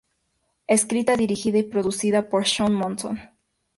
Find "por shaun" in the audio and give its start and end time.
2.27-2.73